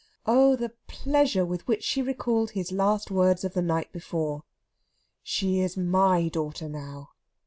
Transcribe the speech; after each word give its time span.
Oh, 0.25 0.55
the 0.55 0.71
pleasure 0.87 1.45
with 1.45 1.67
which 1.67 1.83
she 1.83 2.01
recalled 2.01 2.49
his 2.49 2.71
last 2.71 3.11
words 3.11 3.43
of 3.43 3.53
the 3.53 3.61
night 3.61 3.91
before: 3.93 4.41
"She 5.21 5.59
is 5.59 5.77
my 5.77 6.27
daughter 6.27 6.67
now!" 6.67 7.11